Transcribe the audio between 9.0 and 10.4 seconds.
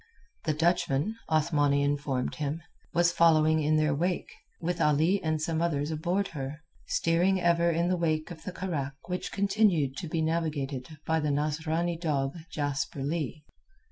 which continued to be